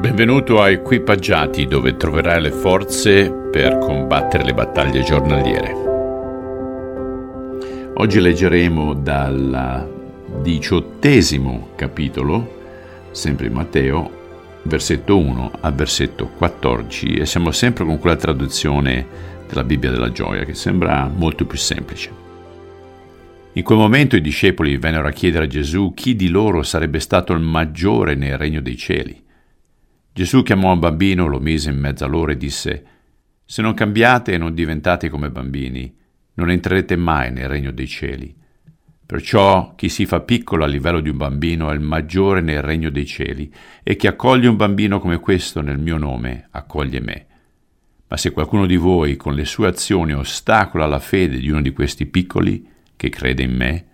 [0.00, 5.74] Benvenuto a Equipaggiati dove troverai le forze per combattere le battaglie giornaliere.
[7.96, 9.86] Oggi leggeremo dal
[10.40, 12.60] diciottesimo capitolo,
[13.10, 14.10] sempre in Matteo,
[14.62, 19.06] versetto 1 al versetto 14 e siamo sempre con quella traduzione
[19.46, 22.10] della Bibbia della gioia che sembra molto più semplice.
[23.52, 27.34] In quel momento i discepoli vennero a chiedere a Gesù chi di loro sarebbe stato
[27.34, 29.28] il maggiore nel regno dei cieli.
[30.12, 32.84] Gesù chiamò un bambino, lo mise in mezzo a loro e disse,
[33.44, 35.96] Se non cambiate e non diventate come bambini,
[36.34, 38.34] non entrerete mai nel regno dei cieli.
[39.06, 42.90] Perciò chi si fa piccolo a livello di un bambino è il maggiore nel regno
[42.90, 43.52] dei cieli,
[43.82, 47.26] e chi accoglie un bambino come questo nel mio nome accoglie me.
[48.08, 51.72] Ma se qualcuno di voi con le sue azioni ostacola la fede di uno di
[51.72, 52.66] questi piccoli,
[52.96, 53.89] che crede in me,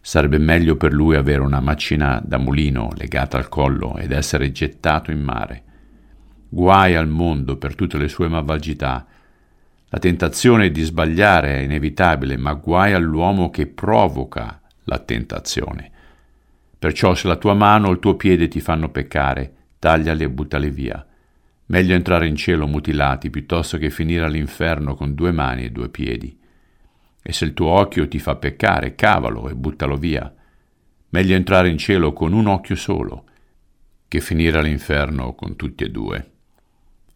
[0.00, 5.10] Sarebbe meglio per lui avere una macina da mulino legata al collo ed essere gettato
[5.10, 5.62] in mare.
[6.48, 9.06] Guai al mondo per tutte le sue malvagità.
[9.88, 15.90] La tentazione di sbagliare è inevitabile, ma guai all'uomo che provoca la tentazione.
[16.78, 20.70] Perciò se la tua mano o il tuo piede ti fanno peccare, tagliali e buttali
[20.70, 21.04] via.
[21.66, 26.39] Meglio entrare in cielo mutilati piuttosto che finire all'inferno con due mani e due piedi.
[27.22, 30.32] E se il tuo occhio ti fa peccare, cavalo e buttalo via.
[31.10, 33.24] Meglio entrare in cielo con un occhio solo,
[34.08, 36.30] che finire all'inferno con tutti e due.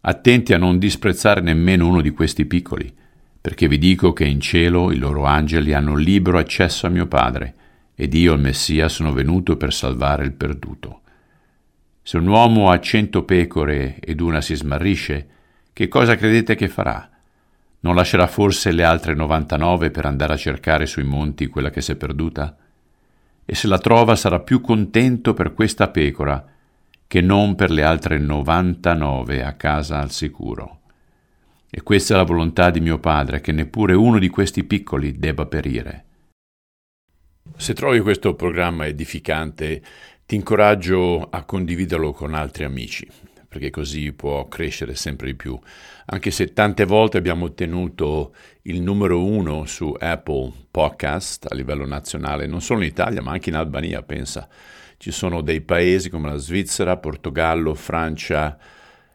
[0.00, 2.94] Attenti a non disprezzare nemmeno uno di questi piccoli,
[3.40, 7.54] perché vi dico che in cielo i loro angeli hanno libero accesso a mio Padre,
[7.94, 11.00] ed io, il Messia, sono venuto per salvare il perduto.
[12.02, 15.28] Se un uomo ha cento pecore ed una si smarrisce,
[15.72, 17.10] che cosa credete che farà?
[17.80, 21.92] Non lascerà forse le altre 99 per andare a cercare sui monti quella che si
[21.92, 22.56] è perduta?
[23.44, 26.44] E se la trova sarà più contento per questa pecora
[27.06, 30.80] che non per le altre 99 a casa al sicuro.
[31.70, 35.46] E questa è la volontà di mio Padre, che neppure uno di questi piccoli debba
[35.46, 36.04] perire.
[37.56, 39.82] Se trovi questo programma edificante,
[40.26, 45.58] ti incoraggio a condividerlo con altri amici perché così può crescere sempre di più.
[46.06, 52.46] Anche se tante volte abbiamo ottenuto il numero uno su Apple Podcast a livello nazionale,
[52.46, 54.48] non solo in Italia ma anche in Albania, pensa.
[54.98, 58.58] Ci sono dei paesi come la Svizzera, Portogallo, Francia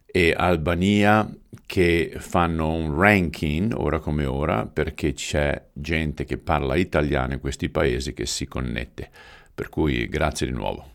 [0.06, 1.30] e Albania
[1.66, 7.70] che fanno un ranking ora come ora perché c'è gente che parla italiano in questi
[7.70, 9.10] paesi che si connette.
[9.54, 10.93] Per cui grazie di nuovo.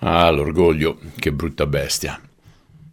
[0.00, 2.20] Ah, l'orgoglio, che brutta bestia.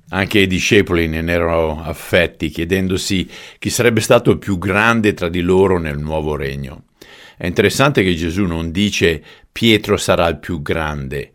[0.10, 3.28] Anche i discepoli ne erano affetti, chiedendosi
[3.60, 6.84] chi sarebbe stato il più grande tra di loro nel nuovo regno.
[7.36, 11.32] È interessante che Gesù non dice Pietro sarà il più grande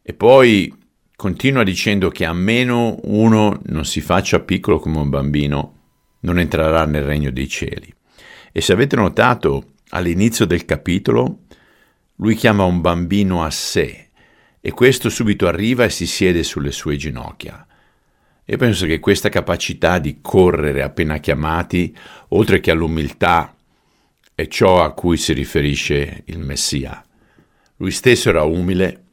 [0.00, 0.72] e poi
[1.16, 5.74] continua dicendo che a meno uno non si faccia piccolo come un bambino,
[6.20, 7.92] non entrerà nel regno dei cieli.
[8.52, 11.40] E se avete notato, all'inizio del capitolo,
[12.16, 14.07] lui chiama un bambino a sé
[14.68, 17.66] e questo subito arriva e si siede sulle sue ginocchia.
[18.44, 21.96] E penso che questa capacità di correre appena chiamati,
[22.28, 23.56] oltre che all'umiltà,
[24.34, 27.02] è ciò a cui si riferisce il Messia.
[27.76, 29.04] Lui stesso era umile,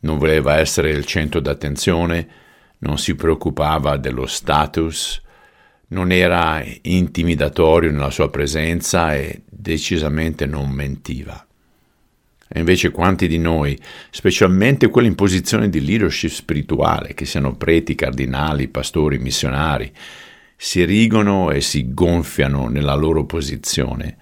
[0.00, 2.28] non voleva essere il centro d'attenzione,
[2.78, 5.20] non si preoccupava dello status,
[5.88, 11.43] non era intimidatorio nella sua presenza e decisamente non mentiva.
[12.48, 13.78] E invece quanti di noi,
[14.10, 19.92] specialmente quelli in posizione di leadership spirituale, che siano preti, cardinali, pastori, missionari,
[20.56, 24.16] si rigono e si gonfiano nella loro posizione,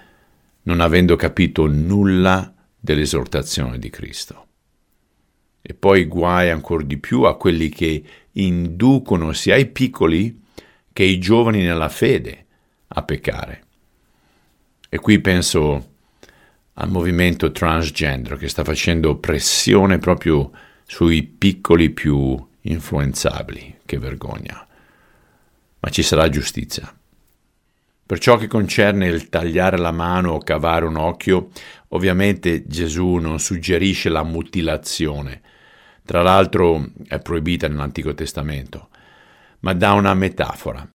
[0.63, 4.47] non avendo capito nulla dell'esortazione di Cristo.
[5.61, 8.03] E poi guai ancora di più a quelli che
[8.33, 10.41] inducono sia i piccoli
[10.93, 12.47] che i giovani nella fede
[12.89, 13.65] a peccare.
[14.89, 15.92] E qui penso
[16.83, 20.51] al movimento transgender che sta facendo pressione proprio
[20.85, 23.79] sui piccoli più influenzabili.
[23.85, 24.67] Che vergogna.
[25.79, 26.93] Ma ci sarà giustizia.
[28.05, 31.51] Per ciò che concerne il tagliare la mano o cavare un occhio,
[31.89, 35.41] ovviamente Gesù non suggerisce la mutilazione.
[36.05, 38.89] Tra l'altro è proibita nell'Antico Testamento,
[39.61, 40.92] ma dà una metafora.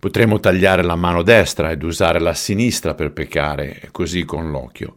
[0.00, 4.96] Potremmo tagliare la mano destra ed usare la sinistra per peccare, così con l'occhio.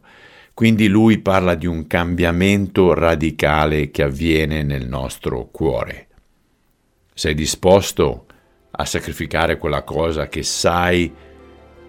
[0.54, 6.06] Quindi lui parla di un cambiamento radicale che avviene nel nostro cuore.
[7.12, 8.24] Sei disposto
[8.70, 11.12] a sacrificare quella cosa che sai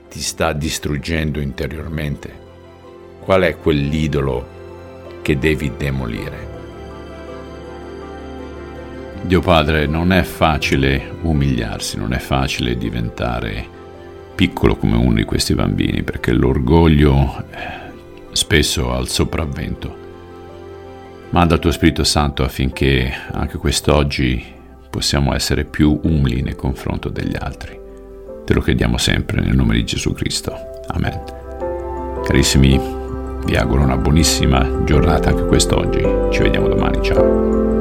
[0.10, 2.44] ti sta distruggendo interiormente?
[3.22, 6.55] Qual è quell'idolo che devi demolire?
[9.26, 13.68] Dio Padre, non è facile umiliarsi, non è facile diventare
[14.36, 20.04] piccolo come uno di questi bambini, perché l'orgoglio eh, spesso ha il sopravvento.
[21.32, 24.44] Manda il tuo Spirito Santo affinché anche quest'oggi
[24.92, 27.80] possiamo essere più umili nei confronti degli altri.
[28.46, 30.56] Te lo chiediamo sempre nel nome di Gesù Cristo.
[30.90, 32.22] Amen.
[32.24, 32.80] Carissimi,
[33.44, 36.04] vi auguro una buonissima giornata anche quest'oggi.
[36.32, 37.02] Ci vediamo domani.
[37.02, 37.75] Ciao.